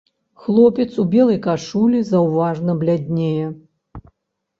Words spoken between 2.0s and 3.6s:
заўважна бляднее.